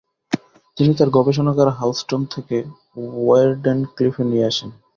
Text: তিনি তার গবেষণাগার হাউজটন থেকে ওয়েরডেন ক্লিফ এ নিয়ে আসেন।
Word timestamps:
তিনি 0.77 0.91
তার 0.97 1.09
গবেষণাগার 1.17 1.69
হাউজটন 1.79 2.21
থেকে 2.33 2.57
ওয়েরডেন 3.19 3.79
ক্লিফ 3.95 4.15
এ 4.19 4.25
নিয়ে 4.29 4.47
আসেন। 4.51 4.69